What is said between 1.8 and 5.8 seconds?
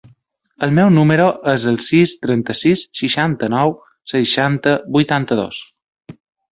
sis, trenta-sis, seixanta-nou, seixanta, vuitanta-dos.